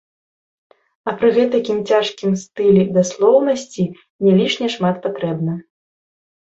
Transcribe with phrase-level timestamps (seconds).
[1.11, 3.89] А пры гэтакім цяжкім стылі даслоўнасці
[4.25, 5.53] не лішне шмат патрэбна.